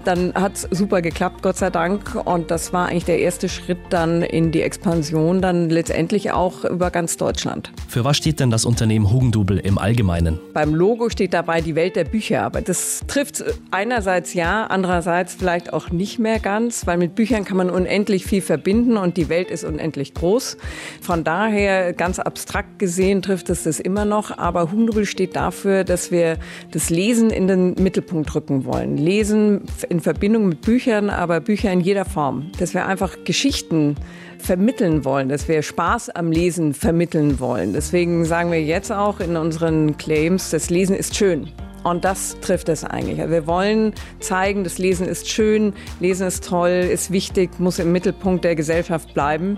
Dann 0.05 0.33
hat 0.33 0.55
es 0.55 0.67
super 0.71 1.01
geklappt, 1.01 1.41
Gott 1.41 1.57
sei 1.57 1.69
Dank. 1.69 2.15
Und 2.25 2.51
das 2.51 2.73
war 2.73 2.87
eigentlich 2.87 3.05
der 3.05 3.19
erste 3.19 3.49
Schritt 3.49 3.79
dann 3.89 4.21
in 4.21 4.51
die 4.51 4.61
Expansion, 4.61 5.41
dann 5.41 5.69
letztendlich 5.69 6.31
auch 6.31 6.65
über 6.65 6.91
ganz 6.91 7.17
Deutschland. 7.17 7.71
Für 7.87 8.03
was 8.03 8.17
steht 8.17 8.39
denn 8.39 8.49
das 8.49 8.65
Unternehmen 8.65 9.11
Hugendubel 9.11 9.57
im 9.57 9.77
Allgemeinen? 9.77 10.39
Beim 10.53 10.73
Logo 10.73 11.09
steht 11.09 11.33
dabei 11.33 11.61
die 11.61 11.75
Welt 11.75 11.95
der 11.95 12.03
Bücher, 12.03 12.43
aber 12.43 12.61
das 12.61 13.01
trifft 13.07 13.43
einerseits 13.71 14.33
ja, 14.33 14.65
andererseits 14.67 15.35
vielleicht 15.35 15.73
auch 15.73 15.89
nicht 15.91 16.19
mehr 16.19 16.39
ganz, 16.39 16.85
weil 16.87 16.97
mit 16.97 17.15
Büchern 17.15 17.45
kann 17.45 17.57
man 17.57 17.69
unendlich 17.69 18.25
viel 18.25 18.41
verbinden 18.41 18.78
und 18.87 19.17
die 19.17 19.29
Welt 19.29 19.51
ist 19.51 19.63
unendlich 19.63 20.13
groß. 20.13 20.57
Von 21.01 21.23
daher 21.23 21.93
ganz 21.93 22.19
abstrakt 22.19 22.79
gesehen 22.79 23.21
trifft 23.21 23.49
es 23.49 23.63
das 23.63 23.79
immer 23.79 24.05
noch, 24.05 24.37
aber 24.37 24.71
Hugendubel 24.71 25.05
steht 25.05 25.35
dafür, 25.35 25.83
dass 25.83 26.11
wir 26.11 26.37
das 26.71 26.89
Lesen 26.89 27.29
in 27.29 27.47
den 27.47 27.75
Mittelpunkt 27.75 28.33
rücken 28.35 28.65
wollen. 28.65 28.97
Lesen 28.97 29.61
in 29.89 29.99
Verbindung 29.99 30.49
mit 30.49 30.61
Büchern, 30.61 31.09
aber 31.09 31.39
Bücher 31.39 31.71
in 31.71 31.81
jeder 31.81 32.05
Form. 32.05 32.51
Dass 32.59 32.73
wir 32.73 32.85
einfach 32.85 33.23
Geschichten 33.25 33.95
vermitteln 34.39 35.05
wollen, 35.05 35.29
dass 35.29 35.47
wir 35.47 35.61
Spaß 35.61 36.09
am 36.11 36.31
Lesen 36.31 36.73
vermitteln 36.73 37.39
wollen. 37.39 37.73
Deswegen 37.73 38.25
sagen 38.25 38.51
wir 38.51 38.61
jetzt 38.61 38.91
auch 38.91 39.19
in 39.19 39.35
unseren 39.35 39.97
Claims, 39.97 40.49
das 40.49 40.69
Lesen 40.69 40.95
ist 40.95 41.15
schön. 41.15 41.49
Und 41.83 42.05
das 42.05 42.37
trifft 42.41 42.69
es 42.69 42.83
eigentlich. 42.83 43.19
Also 43.19 43.31
wir 43.31 43.47
wollen 43.47 43.93
zeigen, 44.19 44.63
das 44.63 44.77
Lesen 44.77 45.07
ist 45.07 45.29
schön, 45.29 45.73
Lesen 45.99 46.27
ist 46.27 46.45
toll, 46.45 46.69
ist 46.69 47.11
wichtig, 47.11 47.59
muss 47.59 47.79
im 47.79 47.91
Mittelpunkt 47.91 48.43
der 48.43 48.55
Gesellschaft 48.55 49.13
bleiben. 49.13 49.57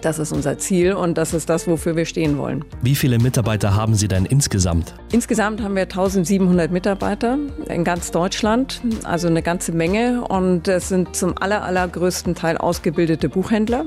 Das 0.00 0.18
ist 0.18 0.32
unser 0.32 0.56
Ziel 0.56 0.94
und 0.94 1.18
das 1.18 1.34
ist 1.34 1.50
das, 1.50 1.68
wofür 1.68 1.94
wir 1.94 2.06
stehen 2.06 2.38
wollen. 2.38 2.64
Wie 2.80 2.94
viele 2.94 3.18
Mitarbeiter 3.18 3.74
haben 3.74 3.94
Sie 3.94 4.08
denn 4.08 4.24
insgesamt? 4.24 4.94
Insgesamt 5.12 5.62
haben 5.62 5.74
wir 5.74 5.82
1700 5.82 6.70
Mitarbeiter 6.70 7.38
in 7.68 7.84
ganz 7.84 8.10
Deutschland, 8.10 8.80
also 9.04 9.28
eine 9.28 9.42
ganze 9.42 9.72
Menge. 9.72 10.24
Und 10.26 10.68
es 10.68 10.88
sind 10.88 11.14
zum 11.14 11.36
aller, 11.36 11.62
allergrößten 11.64 12.34
Teil 12.34 12.56
ausgebildete 12.56 13.28
Buchhändler 13.28 13.84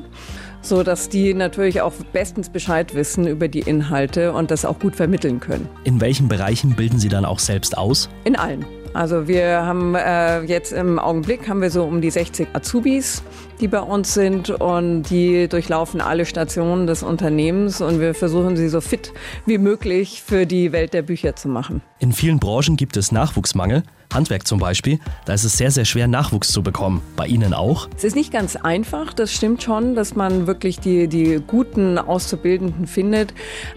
so 0.63 0.81
dass 0.81 1.09
die 1.09 1.33
natürlich 1.33 1.81
auch 1.81 1.93
bestens 2.11 2.49
Bescheid 2.49 2.95
wissen 2.95 3.27
über 3.27 3.47
die 3.47 3.59
Inhalte 3.59 4.33
und 4.33 4.49
das 4.49 4.65
auch 4.65 4.79
gut 4.79 4.95
vermitteln 4.95 5.39
können. 5.39 5.69
In 5.83 6.01
welchen 6.01 6.27
Bereichen 6.27 6.75
bilden 6.75 6.97
Sie 6.97 7.09
dann 7.09 7.25
auch 7.25 7.39
selbst 7.39 7.77
aus? 7.77 8.09
In 8.23 8.35
allen. 8.35 8.65
Also 8.93 9.27
wir 9.27 9.65
haben 9.65 9.95
äh, 9.95 10.41
jetzt 10.43 10.71
im 10.71 10.99
Augenblick 10.99 11.49
haben 11.49 11.61
wir 11.61 11.71
so 11.71 11.83
um 11.83 11.99
die 11.99 12.11
60 12.11 12.49
Azubis, 12.53 13.23
die 13.59 13.67
bei 13.67 13.79
uns 13.79 14.13
sind 14.13 14.51
und 14.51 15.03
die 15.09 15.47
durchlaufen 15.47 15.99
alle 15.99 16.27
Stationen 16.27 16.85
des 16.85 17.01
Unternehmens 17.01 17.81
und 17.81 17.99
wir 17.99 18.13
versuchen 18.13 18.55
sie 18.55 18.69
so 18.69 18.81
fit 18.81 19.11
wie 19.47 19.57
möglich 19.57 20.21
für 20.23 20.45
die 20.45 20.71
Welt 20.71 20.93
der 20.93 21.01
Bücher 21.01 21.35
zu 21.35 21.47
machen. 21.47 21.81
In 21.97 22.11
vielen 22.11 22.39
Branchen 22.39 22.75
gibt 22.75 22.95
es 22.95 23.11
Nachwuchsmangel. 23.11 23.81
Handwerk 24.13 24.47
zum 24.47 24.59
Beispiel, 24.59 24.99
da 25.25 25.33
ist 25.33 25.43
es 25.43 25.57
sehr, 25.57 25.71
sehr 25.71 25.85
schwer, 25.85 26.07
Nachwuchs 26.07 26.51
zu 26.51 26.63
bekommen. 26.63 27.01
Bei 27.15 27.27
Ihnen 27.27 27.53
auch? 27.53 27.87
Es 27.97 28.03
ist 28.03 28.15
nicht 28.15 28.31
ganz 28.31 28.55
einfach, 28.55 29.13
das 29.13 29.33
stimmt 29.33 29.63
schon, 29.63 29.95
dass 29.95 30.15
man 30.15 30.47
wirklich 30.47 30.79
die, 30.79 31.07
die 31.07 31.41
guten 31.45 31.97
Auszubildenden 31.97 32.87
findet. 32.87 33.33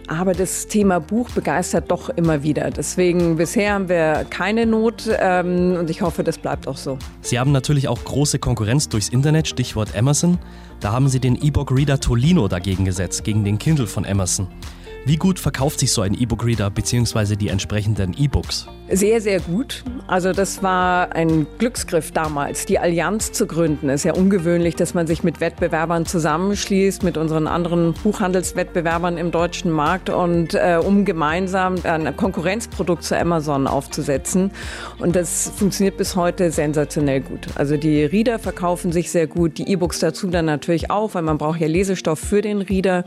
Aber 0.09 0.33
das 0.33 0.67
Thema 0.67 1.01
Buch 1.01 1.31
begeistert 1.31 1.91
doch 1.91 2.09
immer 2.11 2.43
wieder. 2.43 2.71
Deswegen 2.71 3.37
bisher 3.37 3.75
haben 3.75 3.89
wir 3.89 4.27
keine 4.29 4.67
Not 4.67 5.09
ähm, 5.19 5.77
und 5.79 5.91
ich 5.91 6.03
hoffe, 6.03 6.25
das 6.25 6.39
bleibt 6.39 6.69
auch 6.69 6.77
so. 6.77 6.99
Sie 7.21 7.39
haben 7.39 7.53
natürlich 7.53 7.89
auch 7.89 8.03
große 8.03 8.39
Konkurrenz 8.39 8.89
durchs 8.89 9.09
Internet, 9.09 9.49
Stichwort 9.49 9.97
Amazon. 9.97 10.39
Da 10.81 10.93
haben 10.93 11.09
Sie 11.09 11.21
den 11.21 11.37
E-Book-Reader 11.43 12.01
Tolino 12.01 12.49
dagegen 12.49 12.85
gesetzt, 12.85 13.25
gegen 13.25 13.45
den 13.45 13.59
Kindle 13.59 13.87
von 13.87 14.05
Amazon. 14.05 14.47
Wie 15.07 15.19
gut 15.19 15.39
verkauft 15.39 15.79
sich 15.79 15.93
so 15.93 16.03
ein 16.03 16.15
E-Book-Reader 16.15 16.69
bzw. 16.69 17.37
die 17.37 17.47
entsprechenden 17.47 18.13
E-Books? 18.19 18.67
Sehr, 18.89 19.21
sehr 19.21 19.39
gut. 19.41 19.85
Also 20.07 20.33
das 20.33 20.63
war 20.63 21.13
ein 21.15 21.47
Glücksgriff 21.59 22.13
damals, 22.13 22.67
die 22.67 22.79
Allianz 22.79 23.33
zu 23.33 23.47
gründen. 23.47 23.89
Es 23.89 24.01
ist 24.01 24.05
ja 24.05 24.15
ungewöhnlich, 24.15 24.77
dass 24.77 24.95
man 24.95 25.09
sich 25.09 25.25
mit 25.25 25.41
Wettbewerbern 25.41 26.07
zusammenschließt, 26.07 27.03
mit 27.03 27.17
unseren 27.17 27.49
anderen 27.49 27.95
Buchhandelswettbewerbern 27.95 29.17
im 29.17 29.33
deutschen 29.33 29.73
Markt 29.73 30.09
und 30.09 30.55
äh, 30.55 30.81
um 30.81 31.05
gemeinsam 31.05 31.77
ein 31.83 32.17
Konkurrenzprodukt 32.17 33.03
zu 33.03 33.19
Amazon 33.19 33.67
aufzusetzen. 33.67 34.53
Und 34.99 35.17
das 35.17 35.51
funktioniert 35.57 35.97
bis 35.97 36.15
heute 36.15 36.53
sensationell 36.53 37.23
gut. 37.23 37.49
Also 37.57 37.77
die 37.77 38.05
Reader 38.05 38.39
verkaufen 38.39 38.93
sich 38.93 39.11
sehr 39.11 39.27
gut, 39.27 39.59
die 39.59 39.69
E-Books 39.69 39.99
dazu 39.99 40.29
dann 40.29 40.45
natürlich 40.45 40.91
auch, 40.91 41.15
weil 41.15 41.23
man 41.23 41.39
braucht 41.39 41.61
ja 41.61 41.67
Lesestoff 41.67 42.21
für 42.21 42.41
den 42.41 42.61
Reader. 42.61 43.05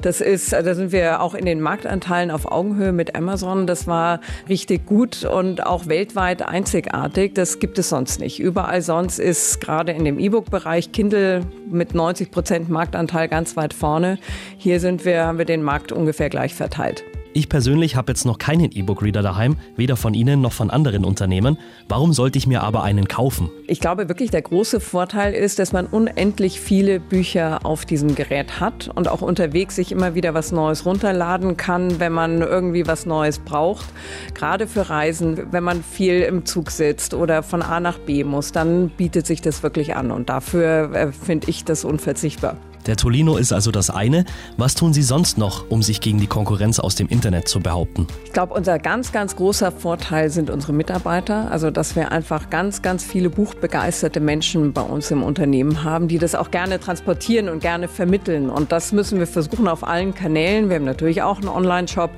Das 0.00 0.22
ist, 0.22 0.54
da 0.54 0.74
sind 0.74 0.92
wir 0.92 1.20
auch 1.20 1.29
in 1.34 1.46
den 1.46 1.60
Marktanteilen 1.60 2.30
auf 2.30 2.50
Augenhöhe 2.50 2.92
mit 2.92 3.16
Amazon. 3.16 3.66
Das 3.66 3.86
war 3.86 4.20
richtig 4.48 4.86
gut 4.86 5.00
gut 5.00 5.24
und 5.24 5.66
auch 5.66 5.86
weltweit 5.86 6.42
einzigartig. 6.42 7.34
Das 7.34 7.58
gibt 7.58 7.78
es 7.78 7.88
sonst 7.88 8.20
nicht. 8.20 8.38
Überall 8.38 8.82
sonst 8.82 9.18
ist 9.18 9.60
gerade 9.60 9.92
in 9.92 10.04
dem 10.04 10.18
E-Book-Bereich 10.18 10.92
Kindle 10.92 11.40
mit 11.70 11.94
90 11.94 12.30
Prozent 12.30 12.68
Marktanteil 12.68 13.28
ganz 13.28 13.56
weit 13.56 13.72
vorne. 13.72 14.18
Hier 14.58 14.78
sind 14.78 15.06
wir, 15.06 15.24
haben 15.24 15.38
wir 15.38 15.46
den 15.46 15.62
Markt 15.62 15.90
ungefähr 15.90 16.28
gleich 16.28 16.54
verteilt. 16.54 17.02
Ich 17.32 17.48
persönlich 17.48 17.94
habe 17.94 18.10
jetzt 18.10 18.24
noch 18.24 18.38
keinen 18.38 18.72
E-Book-Reader 18.72 19.22
daheim, 19.22 19.56
weder 19.76 19.96
von 19.96 20.14
Ihnen 20.14 20.40
noch 20.40 20.52
von 20.52 20.68
anderen 20.68 21.04
Unternehmen. 21.04 21.58
Warum 21.88 22.12
sollte 22.12 22.38
ich 22.38 22.48
mir 22.48 22.62
aber 22.62 22.82
einen 22.82 23.06
kaufen? 23.06 23.50
Ich 23.68 23.78
glaube 23.78 24.08
wirklich, 24.08 24.32
der 24.32 24.42
große 24.42 24.80
Vorteil 24.80 25.32
ist, 25.32 25.60
dass 25.60 25.72
man 25.72 25.86
unendlich 25.86 26.60
viele 26.60 26.98
Bücher 26.98 27.60
auf 27.62 27.84
diesem 27.84 28.16
Gerät 28.16 28.58
hat 28.58 28.90
und 28.96 29.06
auch 29.06 29.22
unterwegs 29.22 29.76
sich 29.76 29.92
immer 29.92 30.16
wieder 30.16 30.34
was 30.34 30.50
Neues 30.50 30.84
runterladen 30.84 31.56
kann, 31.56 32.00
wenn 32.00 32.12
man 32.12 32.42
irgendwie 32.42 32.88
was 32.88 33.06
Neues 33.06 33.38
braucht. 33.38 33.86
Gerade 34.34 34.66
für 34.66 34.90
Reisen, 34.90 35.52
wenn 35.52 35.62
man 35.62 35.84
viel 35.84 36.22
im 36.22 36.44
Zug 36.44 36.72
sitzt 36.72 37.14
oder 37.14 37.44
von 37.44 37.62
A 37.62 37.78
nach 37.78 37.98
B 37.98 38.24
muss, 38.24 38.50
dann 38.50 38.88
bietet 38.88 39.28
sich 39.28 39.40
das 39.40 39.62
wirklich 39.62 39.94
an 39.94 40.10
und 40.10 40.28
dafür 40.28 40.92
äh, 40.94 41.12
finde 41.12 41.48
ich 41.48 41.64
das 41.64 41.84
unverzichtbar. 41.84 42.56
Der 42.86 42.96
Tolino 42.96 43.36
ist 43.36 43.52
also 43.52 43.70
das 43.70 43.90
eine. 43.90 44.24
Was 44.56 44.74
tun 44.74 44.94
Sie 44.94 45.02
sonst 45.02 45.36
noch, 45.36 45.70
um 45.70 45.82
sich 45.82 46.00
gegen 46.00 46.18
die 46.18 46.26
Konkurrenz 46.26 46.80
aus 46.80 46.94
dem 46.94 47.08
Internet 47.08 47.46
zu 47.46 47.60
behaupten? 47.60 48.06
Ich 48.24 48.32
glaube, 48.32 48.54
unser 48.54 48.78
ganz, 48.78 49.12
ganz 49.12 49.36
großer 49.36 49.70
Vorteil 49.70 50.30
sind 50.30 50.48
unsere 50.48 50.72
Mitarbeiter. 50.72 51.50
Also, 51.50 51.70
dass 51.70 51.94
wir 51.94 52.10
einfach 52.10 52.48
ganz, 52.48 52.80
ganz 52.80 53.04
viele 53.04 53.28
buchbegeisterte 53.28 54.20
Menschen 54.20 54.72
bei 54.72 54.80
uns 54.80 55.10
im 55.10 55.22
Unternehmen 55.22 55.84
haben, 55.84 56.08
die 56.08 56.18
das 56.18 56.34
auch 56.34 56.50
gerne 56.50 56.80
transportieren 56.80 57.50
und 57.50 57.60
gerne 57.60 57.86
vermitteln. 57.86 58.48
Und 58.48 58.72
das 58.72 58.92
müssen 58.92 59.18
wir 59.18 59.26
versuchen 59.26 59.68
auf 59.68 59.86
allen 59.86 60.14
Kanälen. 60.14 60.70
Wir 60.70 60.76
haben 60.76 60.84
natürlich 60.84 61.20
auch 61.20 61.38
einen 61.38 61.48
Online-Shop, 61.48 62.10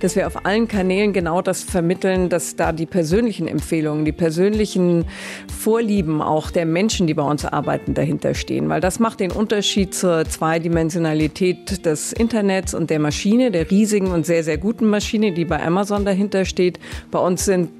dass 0.00 0.16
wir 0.16 0.26
auf 0.26 0.44
allen 0.44 0.68
Kanälen 0.68 1.14
genau 1.14 1.40
das 1.40 1.62
vermitteln, 1.62 2.28
dass 2.28 2.56
da 2.56 2.72
die 2.72 2.86
persönlichen 2.86 3.48
Empfehlungen, 3.48 4.04
die 4.04 4.12
persönlichen 4.12 5.06
Vorlieben 5.58 6.20
auch 6.20 6.50
der 6.50 6.66
Menschen, 6.66 7.06
die 7.06 7.14
bei 7.14 7.22
uns 7.22 7.46
arbeiten, 7.46 7.94
dahinter 7.94 8.34
stehen. 8.34 8.68
Weil 8.68 8.82
das 8.82 8.98
macht 8.98 9.20
den 9.20 9.32
Unterschied 9.32 9.94
zur 9.94 10.09
zur 10.10 10.24
Zweidimensionalität 10.24 11.86
des 11.86 12.12
Internets 12.12 12.74
und 12.74 12.90
der 12.90 12.98
Maschine, 12.98 13.52
der 13.52 13.70
riesigen 13.70 14.08
und 14.08 14.26
sehr, 14.26 14.42
sehr 14.42 14.58
guten 14.58 14.88
Maschine, 14.88 15.30
die 15.30 15.44
bei 15.44 15.64
Amazon 15.64 16.04
dahinter 16.04 16.44
steht. 16.44 16.80
Bei 17.12 17.20
uns 17.20 17.44
sind 17.44 17.70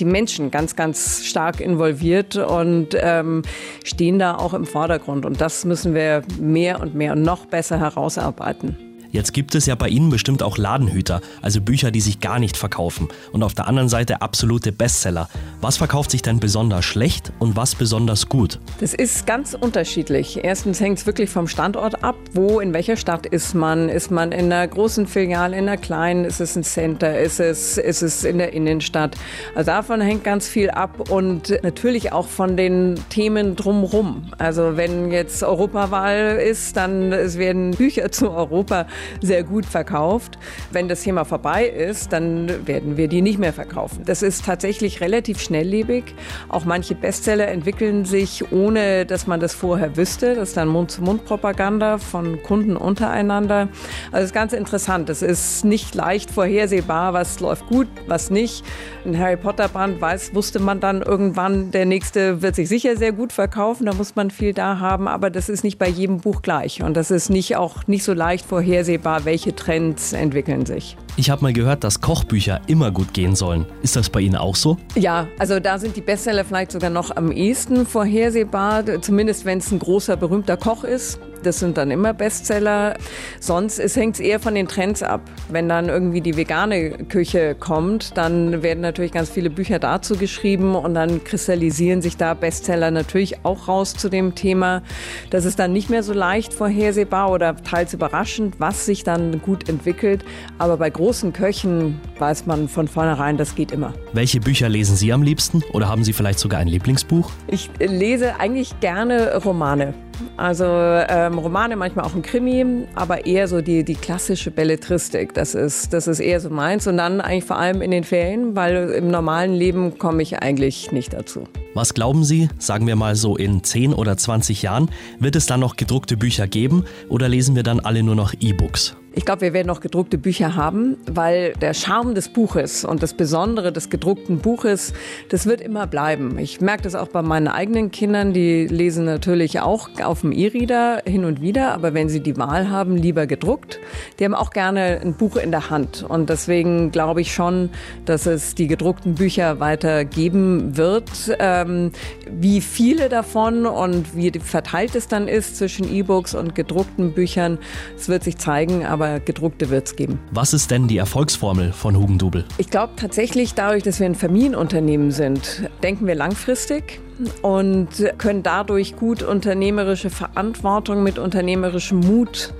die 0.00 0.04
Menschen 0.04 0.50
ganz, 0.50 0.74
ganz 0.74 1.24
stark 1.24 1.60
involviert 1.60 2.34
und 2.34 2.88
ähm, 3.00 3.42
stehen 3.84 4.18
da 4.18 4.34
auch 4.36 4.52
im 4.52 4.66
Vordergrund. 4.66 5.24
Und 5.24 5.40
das 5.40 5.64
müssen 5.64 5.94
wir 5.94 6.22
mehr 6.40 6.80
und 6.80 6.96
mehr 6.96 7.12
und 7.12 7.22
noch 7.22 7.46
besser 7.46 7.78
herausarbeiten. 7.78 8.85
Jetzt 9.16 9.32
gibt 9.32 9.54
es 9.54 9.64
ja 9.64 9.74
bei 9.76 9.88
Ihnen 9.88 10.10
bestimmt 10.10 10.42
auch 10.42 10.58
Ladenhüter, 10.58 11.22
also 11.40 11.62
Bücher, 11.62 11.90
die 11.90 12.02
sich 12.02 12.20
gar 12.20 12.38
nicht 12.38 12.54
verkaufen. 12.54 13.08
Und 13.32 13.42
auf 13.42 13.54
der 13.54 13.66
anderen 13.66 13.88
Seite 13.88 14.20
absolute 14.20 14.72
Bestseller. 14.72 15.30
Was 15.62 15.78
verkauft 15.78 16.10
sich 16.10 16.20
denn 16.20 16.38
besonders 16.38 16.84
schlecht 16.84 17.32
und 17.38 17.56
was 17.56 17.74
besonders 17.74 18.28
gut? 18.28 18.60
Das 18.78 18.92
ist 18.92 19.26
ganz 19.26 19.54
unterschiedlich. 19.58 20.44
Erstens 20.44 20.80
hängt 20.80 20.98
es 20.98 21.06
wirklich 21.06 21.30
vom 21.30 21.48
Standort 21.48 22.04
ab. 22.04 22.14
Wo, 22.34 22.60
in 22.60 22.74
welcher 22.74 22.98
Stadt 22.98 23.24
ist 23.24 23.54
man? 23.54 23.88
Ist 23.88 24.10
man 24.10 24.32
in 24.32 24.52
einer 24.52 24.68
großen 24.68 25.06
Filiale, 25.06 25.56
in 25.56 25.66
einer 25.66 25.78
kleinen? 25.78 26.26
Ist 26.26 26.40
es 26.40 26.54
ein 26.54 26.62
Center? 26.62 27.18
Ist 27.18 27.40
es, 27.40 27.78
ist 27.78 28.02
es 28.02 28.22
in 28.22 28.36
der 28.36 28.52
Innenstadt? 28.52 29.16
Also 29.54 29.70
davon 29.70 30.02
hängt 30.02 30.24
ganz 30.24 30.46
viel 30.46 30.68
ab 30.68 31.08
und 31.08 31.58
natürlich 31.62 32.12
auch 32.12 32.28
von 32.28 32.58
den 32.58 32.96
Themen 33.08 33.56
drumherum. 33.56 34.30
Also 34.36 34.76
wenn 34.76 35.10
jetzt 35.10 35.42
Europawahl 35.42 36.36
ist, 36.36 36.76
dann 36.76 37.12
es 37.12 37.38
werden 37.38 37.70
Bücher 37.70 38.12
zu 38.12 38.30
Europa 38.30 38.86
sehr 39.20 39.44
gut 39.44 39.66
verkauft. 39.66 40.38
Wenn 40.70 40.88
das 40.88 41.02
Thema 41.02 41.24
vorbei 41.24 41.66
ist, 41.66 42.12
dann 42.12 42.66
werden 42.66 42.96
wir 42.96 43.08
die 43.08 43.22
nicht 43.22 43.38
mehr 43.38 43.52
verkaufen. 43.52 44.02
Das 44.04 44.22
ist 44.22 44.44
tatsächlich 44.44 45.00
relativ 45.00 45.40
schnelllebig. 45.40 46.04
Auch 46.48 46.64
manche 46.64 46.94
Bestseller 46.94 47.48
entwickeln 47.48 48.04
sich, 48.04 48.52
ohne 48.52 49.06
dass 49.06 49.26
man 49.26 49.40
das 49.40 49.54
vorher 49.54 49.96
wüsste. 49.96 50.34
Das 50.34 50.50
ist 50.50 50.56
dann 50.56 50.68
Mund-zu-Mund-Propaganda 50.68 51.98
von 51.98 52.42
Kunden 52.42 52.76
untereinander. 52.76 53.68
Also 54.12 54.24
es 54.24 54.24
ist 54.26 54.34
ganz 54.34 54.52
interessant. 54.52 55.08
Es 55.10 55.22
ist 55.22 55.64
nicht 55.64 55.94
leicht 55.94 56.30
vorhersehbar, 56.30 57.12
was 57.12 57.40
läuft 57.40 57.66
gut, 57.66 57.88
was 58.06 58.30
nicht. 58.30 58.64
Ein 59.04 59.18
Harry 59.18 59.36
Potter 59.36 59.68
Band 59.68 60.00
weiß, 60.00 60.34
wusste 60.34 60.58
man 60.58 60.80
dann 60.80 61.02
irgendwann, 61.02 61.70
der 61.70 61.86
nächste 61.86 62.42
wird 62.42 62.54
sich 62.56 62.68
sicher 62.68 62.96
sehr 62.96 63.12
gut 63.12 63.32
verkaufen. 63.32 63.86
Da 63.86 63.94
muss 63.94 64.16
man 64.16 64.30
viel 64.30 64.52
da 64.52 64.78
haben, 64.80 65.08
aber 65.08 65.30
das 65.30 65.48
ist 65.48 65.64
nicht 65.64 65.78
bei 65.78 65.88
jedem 65.88 66.18
Buch 66.18 66.42
gleich. 66.42 66.82
Und 66.82 66.96
das 66.96 67.10
ist 67.10 67.30
nicht 67.30 67.56
auch 67.56 67.86
nicht 67.86 68.04
so 68.04 68.12
leicht 68.12 68.44
vorhersehbar 68.44 68.95
absehbar, 68.96 69.24
welche 69.24 69.54
Trends 69.54 70.12
entwickeln 70.12 70.64
sich. 70.64 70.96
Ich 71.18 71.30
habe 71.30 71.42
mal 71.42 71.54
gehört, 71.54 71.82
dass 71.82 72.02
Kochbücher 72.02 72.60
immer 72.66 72.90
gut 72.90 73.14
gehen 73.14 73.34
sollen. 73.34 73.64
Ist 73.80 73.96
das 73.96 74.10
bei 74.10 74.20
Ihnen 74.20 74.36
auch 74.36 74.54
so? 74.54 74.76
Ja, 74.96 75.26
also 75.38 75.60
da 75.60 75.78
sind 75.78 75.96
die 75.96 76.02
Bestseller 76.02 76.44
vielleicht 76.44 76.72
sogar 76.72 76.90
noch 76.90 77.16
am 77.16 77.32
ehesten 77.32 77.86
vorhersehbar, 77.86 78.84
zumindest 79.00 79.46
wenn 79.46 79.56
es 79.56 79.72
ein 79.72 79.78
großer, 79.78 80.18
berühmter 80.18 80.58
Koch 80.58 80.84
ist. 80.84 81.18
Das 81.42 81.60
sind 81.60 81.76
dann 81.76 81.90
immer 81.90 82.12
Bestseller. 82.12 82.96
Sonst 83.40 83.78
hängt 83.94 84.16
es 84.16 84.20
eher 84.20 84.40
von 84.40 84.54
den 84.54 84.66
Trends 84.66 85.02
ab. 85.02 85.20
Wenn 85.48 85.68
dann 85.68 85.88
irgendwie 85.88 86.20
die 86.20 86.36
vegane 86.36 87.04
Küche 87.04 87.54
kommt, 87.54 88.16
dann 88.16 88.62
werden 88.62 88.80
natürlich 88.80 89.12
ganz 89.12 89.30
viele 89.30 89.48
Bücher 89.48 89.78
dazu 89.78 90.16
geschrieben 90.16 90.74
und 90.74 90.94
dann 90.94 91.22
kristallisieren 91.22 92.02
sich 92.02 92.16
da 92.16 92.34
Bestseller 92.34 92.90
natürlich 92.90 93.44
auch 93.44 93.68
raus 93.68 93.94
zu 93.94 94.08
dem 94.08 94.34
Thema. 94.34 94.82
Das 95.30 95.44
ist 95.44 95.58
dann 95.58 95.72
nicht 95.72 95.88
mehr 95.88 96.02
so 96.02 96.12
leicht 96.12 96.52
vorhersehbar 96.52 97.30
oder 97.30 97.54
teils 97.56 97.94
überraschend, 97.94 98.56
was 98.58 98.84
sich 98.84 99.04
dann 99.04 99.40
gut 99.40 99.68
entwickelt. 99.68 100.24
Aber 100.58 100.76
bei 100.76 100.90
Köchen 101.32 102.00
weiß 102.18 102.46
man 102.46 102.66
von 102.66 102.88
vornherein, 102.88 103.36
das 103.36 103.54
geht 103.54 103.70
immer. 103.70 103.94
Welche 104.12 104.40
Bücher 104.40 104.68
lesen 104.68 104.96
Sie 104.96 105.12
am 105.12 105.22
liebsten 105.22 105.62
oder 105.72 105.88
haben 105.88 106.02
Sie 106.02 106.12
vielleicht 106.12 106.40
sogar 106.40 106.58
ein 106.58 106.66
Lieblingsbuch? 106.66 107.30
Ich 107.46 107.70
lese 107.78 108.40
eigentlich 108.40 108.80
gerne 108.80 109.36
Romane. 109.36 109.94
Also 110.36 110.64
ähm, 110.66 111.38
Romane, 111.38 111.76
manchmal 111.76 112.06
auch 112.06 112.14
ein 112.16 112.22
Krimi, 112.22 112.88
aber 112.96 113.24
eher 113.24 113.46
so 113.46 113.60
die, 113.60 113.84
die 113.84 113.94
klassische 113.94 114.50
Belletristik. 114.50 115.32
Das 115.32 115.54
ist, 115.54 115.92
das 115.92 116.08
ist 116.08 116.18
eher 116.18 116.40
so 116.40 116.50
meins. 116.50 116.88
Und 116.88 116.96
dann 116.96 117.20
eigentlich 117.20 117.44
vor 117.44 117.58
allem 117.58 117.82
in 117.82 117.92
den 117.92 118.02
Ferien, 118.02 118.56
weil 118.56 118.90
im 118.90 119.08
normalen 119.08 119.54
Leben 119.54 119.98
komme 119.98 120.22
ich 120.22 120.42
eigentlich 120.42 120.90
nicht 120.90 121.12
dazu. 121.12 121.44
Was 121.76 121.92
glauben 121.92 122.24
Sie, 122.24 122.48
sagen 122.58 122.86
wir 122.86 122.96
mal 122.96 123.16
so 123.16 123.36
in 123.36 123.62
10 123.62 123.92
oder 123.92 124.16
20 124.16 124.62
Jahren, 124.62 124.90
wird 125.20 125.36
es 125.36 125.44
dann 125.44 125.60
noch 125.60 125.76
gedruckte 125.76 126.16
Bücher 126.16 126.46
geben 126.46 126.86
oder 127.10 127.28
lesen 127.28 127.54
wir 127.54 127.64
dann 127.64 127.80
alle 127.80 128.02
nur 128.02 128.14
noch 128.14 128.32
E-Books? 128.40 128.96
Ich 129.18 129.24
glaube, 129.24 129.40
wir 129.40 129.54
werden 129.54 129.68
noch 129.68 129.80
gedruckte 129.80 130.18
Bücher 130.18 130.56
haben, 130.56 130.98
weil 131.10 131.54
der 131.54 131.72
Charme 131.72 132.14
des 132.14 132.28
Buches 132.28 132.84
und 132.84 133.02
das 133.02 133.14
Besondere 133.14 133.72
des 133.72 133.88
gedruckten 133.88 134.40
Buches, 134.40 134.92
das 135.30 135.46
wird 135.46 135.62
immer 135.62 135.86
bleiben. 135.86 136.38
Ich 136.38 136.60
merke 136.60 136.82
das 136.82 136.94
auch 136.94 137.08
bei 137.08 137.22
meinen 137.22 137.48
eigenen 137.48 137.90
Kindern, 137.90 138.34
die 138.34 138.66
lesen 138.66 139.06
natürlich 139.06 139.60
auch 139.60 139.88
auf 140.04 140.20
dem 140.20 140.32
E-Reader 140.32 141.00
hin 141.06 141.24
und 141.24 141.40
wieder, 141.40 141.72
aber 141.72 141.94
wenn 141.94 142.10
sie 142.10 142.20
die 142.20 142.36
Wahl 142.36 142.68
haben, 142.68 142.94
lieber 142.94 143.26
gedruckt. 143.26 143.80
Die 144.18 144.26
haben 144.26 144.34
auch 144.34 144.50
gerne 144.50 145.00
ein 145.00 145.14
Buch 145.14 145.36
in 145.36 145.50
der 145.50 145.70
Hand 145.70 146.04
und 146.06 146.28
deswegen 146.28 146.92
glaube 146.92 147.22
ich 147.22 147.32
schon, 147.32 147.70
dass 148.04 148.26
es 148.26 148.54
die 148.54 148.66
gedruckten 148.66 149.14
Bücher 149.14 149.60
weiter 149.60 150.04
geben 150.04 150.76
wird. 150.76 151.10
Ähm, 151.38 151.65
Ähm, 151.66 151.92
wie 152.30 152.60
viele 152.60 153.08
davon 153.08 153.66
und 153.66 154.16
wie 154.16 154.32
verteilt 154.38 154.94
es 154.94 155.08
dann 155.08 155.28
ist 155.28 155.56
zwischen 155.56 155.92
E-Books 155.92 156.34
und 156.34 156.54
gedruckten 156.54 157.12
Büchern, 157.12 157.58
es 157.96 158.08
wird 158.08 158.24
sich 158.24 158.38
zeigen, 158.38 158.84
aber 158.84 159.20
gedruckte 159.20 159.70
wird 159.70 159.86
es 159.86 159.96
geben. 159.96 160.18
Was 160.32 160.52
ist 160.52 160.70
denn 160.70 160.88
die 160.88 160.98
Erfolgsformel 160.98 161.72
von 161.72 161.96
Hugendubel? 161.96 162.44
Ich 162.58 162.70
glaube 162.70 162.94
tatsächlich, 162.96 163.54
dadurch, 163.54 163.82
dass 163.82 164.00
wir 164.00 164.06
ein 164.06 164.14
Familienunternehmen 164.14 165.10
sind, 165.10 165.68
denken 165.82 166.06
wir 166.06 166.14
langfristig 166.14 167.00
und 167.42 167.88
können 168.18 168.42
dadurch 168.42 168.96
gut 168.96 169.22
unternehmerische 169.22 170.10
Verantwortung 170.10 171.02
mit 171.02 171.18
unternehmerischem 171.18 172.00
Mut 172.00 172.52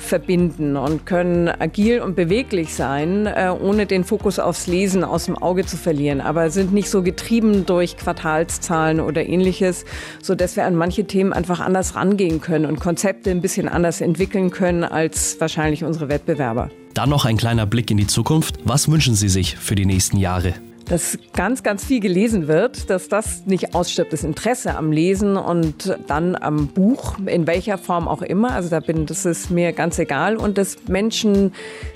verbinden 0.00 0.76
und 0.76 1.06
können 1.06 1.48
agil 1.48 2.00
und 2.00 2.16
beweglich 2.16 2.74
sein, 2.74 3.26
äh, 3.26 3.50
ohne 3.50 3.86
den 3.86 4.04
Fokus 4.04 4.38
aufs 4.38 4.66
Lesen 4.66 5.04
aus 5.04 5.26
dem 5.26 5.36
Auge 5.36 5.64
zu 5.66 5.76
verlieren, 5.76 6.20
aber 6.20 6.50
sind 6.50 6.72
nicht 6.72 6.90
so 6.90 7.02
getrieben 7.02 7.66
durch 7.66 7.96
Quartalszahlen 7.96 9.00
oder 9.00 9.26
ähnliches, 9.26 9.84
so 10.22 10.34
dass 10.34 10.56
wir 10.56 10.64
an 10.64 10.74
manche 10.74 11.04
Themen 11.04 11.32
einfach 11.32 11.60
anders 11.60 11.94
rangehen 11.94 12.40
können 12.40 12.66
und 12.66 12.80
Konzepte 12.80 13.30
ein 13.30 13.40
bisschen 13.40 13.68
anders 13.68 14.00
entwickeln 14.00 14.50
können 14.50 14.84
als 14.84 15.40
wahrscheinlich 15.40 15.84
unsere 15.84 16.08
Wettbewerber. 16.08 16.70
Dann 16.94 17.10
noch 17.10 17.24
ein 17.24 17.36
kleiner 17.36 17.66
Blick 17.66 17.90
in 17.90 17.96
die 17.96 18.06
Zukunft. 18.06 18.58
Was 18.64 18.90
wünschen 18.90 19.14
Sie 19.14 19.28
sich 19.28 19.56
für 19.56 19.74
die 19.74 19.86
nächsten 19.86 20.16
Jahre? 20.16 20.54
Dass 20.90 21.16
ganz, 21.34 21.62
ganz 21.62 21.84
viel 21.84 22.00
gelesen 22.00 22.48
wird, 22.48 22.90
dass 22.90 23.08
das 23.08 23.46
nicht 23.46 23.76
ausstirbt, 23.76 24.12
das 24.12 24.24
Interesse 24.24 24.76
am 24.76 24.90
Lesen 24.90 25.36
und 25.36 25.96
dann 26.08 26.34
am 26.34 26.66
Buch, 26.66 27.16
in 27.26 27.46
welcher 27.46 27.78
Form 27.78 28.08
auch 28.08 28.22
immer. 28.22 28.52
Also 28.52 28.70
da 28.70 28.80
bin, 28.80 29.06
das 29.06 29.24
ist 29.24 29.52
mir 29.52 29.72
ganz 29.72 30.00
egal 30.00 30.36
und 30.36 30.58
dass 30.58 30.76
Menschen 30.88 31.52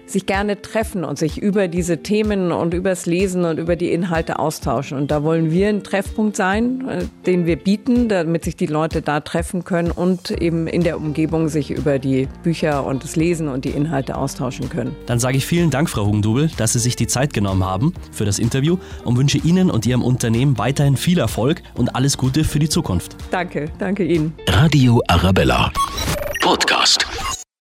sich 0.07 0.27
gerne 0.27 0.61
treffen 0.61 1.05
und 1.05 1.19
sich 1.19 1.39
über 1.39 1.69
diese 1.69 2.03
Themen 2.03 2.53
und 2.53 2.75
übers 2.75 3.07
Lesen 3.07 3.45
und 3.45 3.59
über 3.59 3.77
die 3.77 3.93
Inhalte 3.93 4.39
austauschen. 4.39 4.99
Und 4.99 5.11
da 5.11 5.23
wollen 5.23 5.51
wir 5.51 5.69
ein 5.69 5.83
Treffpunkt 5.83 6.37
sein, 6.37 6.89
äh, 6.89 7.05
den 7.27 7.47
wir 7.47 7.57
bieten, 7.57 8.09
damit 8.09 8.45
sich 8.45 8.57
die 8.57 8.67
Leute 8.67 9.03
da 9.03 9.21
treffen 9.21 9.65
können 9.65 9.91
und 9.91 10.31
eben 10.31 10.67
in 10.67 10.83
der 10.83 10.97
Umgebung 10.97 11.49
sich 11.49 11.71
über 11.71 11.99
die 11.99 12.29
Bücher 12.43 12.85
und 12.85 13.05
das 13.05 13.17
Lesen 13.17 13.49
und 13.49 13.65
die 13.65 13.71
Inhalte 13.71 14.17
austauschen 14.17 14.69
können. 14.69 14.95
Dann 15.07 15.19
sage 15.19 15.37
ich 15.37 15.47
vielen 15.47 15.71
Dank, 15.71 15.89
Frau 15.89 16.07
Hugendubel, 16.07 16.51
dass 16.57 16.75
Sie 16.75 16.79
sich 16.79 16.97
die 16.97 17.07
Zeit 17.07 17.33
genommen 17.33 17.65
haben 17.65 17.95
für 18.13 18.25
das 18.25 18.39
Interview 18.39 18.79
und 19.05 19.17
wünsche 19.17 19.39
Ihnen 19.39 19.71
und 19.71 19.87
Ihrem 19.87 20.03
Unternehmen 20.03 20.59
weiterhin 20.59 20.97
viel 20.97 21.19
Erfolg 21.19 21.63
und 21.75 21.95
alles 21.95 22.19
Gute 22.19 22.45
für 22.45 22.59
die 22.59 22.69
Zukunft. 22.69 23.17
Danke, 23.31 23.71
danke 23.79 24.05
Ihnen. 24.05 24.35
Radio 24.49 25.03
Arabella. 25.09 25.73